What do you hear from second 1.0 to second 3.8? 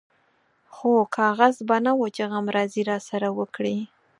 کاغذ به نه و چې غمرازي راسره وکړي.